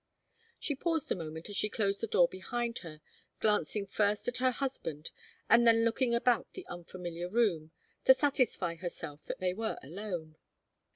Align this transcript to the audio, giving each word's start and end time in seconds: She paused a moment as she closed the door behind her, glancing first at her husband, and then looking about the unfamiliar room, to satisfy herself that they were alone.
She 0.59 0.73
paused 0.75 1.11
a 1.11 1.15
moment 1.15 1.47
as 1.47 1.55
she 1.55 1.69
closed 1.69 2.01
the 2.01 2.07
door 2.07 2.27
behind 2.27 2.79
her, 2.79 3.01
glancing 3.39 3.85
first 3.85 4.27
at 4.27 4.37
her 4.37 4.49
husband, 4.49 5.11
and 5.47 5.67
then 5.67 5.83
looking 5.85 6.15
about 6.15 6.53
the 6.53 6.65
unfamiliar 6.65 7.29
room, 7.29 7.69
to 8.05 8.15
satisfy 8.15 8.73
herself 8.77 9.25
that 9.25 9.37
they 9.37 9.53
were 9.53 9.77
alone. 9.83 10.37